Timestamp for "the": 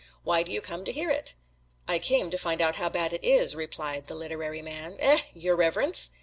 4.07-4.15